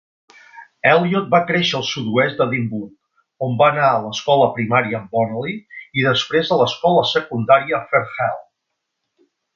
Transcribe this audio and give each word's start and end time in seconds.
Elliot 0.91 1.27
va 1.33 1.41
créixer 1.51 1.75
al 1.79 1.83
sud-oest 1.89 2.39
d"Edimburg, 2.39 2.87
on 3.49 3.53
va 3.61 3.69
anar 3.73 3.85
a 3.89 3.99
l"escola 4.01 4.47
primària 4.57 5.03
Bonaly 5.13 5.55
i 6.01 6.09
després 6.09 6.53
a 6.57 6.59
l"escola 6.59 7.05
secundària 7.15 7.87
Firrhill. 7.93 8.45